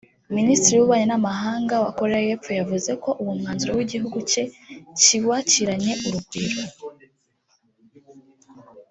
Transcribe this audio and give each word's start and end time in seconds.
Minisitiri 0.37 0.73
w’Ububanyi 0.77 1.07
n’Amahanga 1.09 1.73
wa 1.83 1.91
Koreya 1.97 2.25
y’Epfo 2.29 2.51
yavuze 2.59 2.91
ko 3.03 3.09
uwo 3.21 3.33
mwanzuro 3.39 3.71
igihugu 3.85 4.17
cye 4.31 4.43
kiwakiranye 4.99 5.93
urugwiro 6.05 6.61